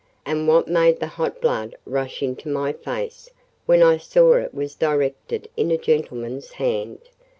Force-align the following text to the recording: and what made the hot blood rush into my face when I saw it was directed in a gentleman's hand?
and 0.25 0.47
what 0.47 0.67
made 0.67 0.99
the 0.99 1.05
hot 1.05 1.39
blood 1.39 1.75
rush 1.85 2.23
into 2.23 2.49
my 2.49 2.73
face 2.73 3.29
when 3.67 3.83
I 3.83 3.97
saw 3.97 4.33
it 4.37 4.51
was 4.51 4.73
directed 4.73 5.47
in 5.55 5.69
a 5.69 5.77
gentleman's 5.77 6.53
hand? 6.53 7.01